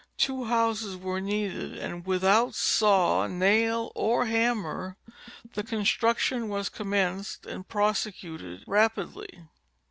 Two 0.17 0.45
houses 0.45 0.97
were 0.97 1.21
needed 1.21 1.77
and 1.77 2.07
without 2.07 2.55
saw, 2.55 3.27
nail 3.27 3.91
or 3.93 4.25
hammer 4.25 4.97
the 5.53 5.61
construction 5.61 6.49
was 6.49 6.69
commenced 6.69 7.45
and 7.45 7.67
prosecuted 7.69 8.63
rapidly. 8.65 9.45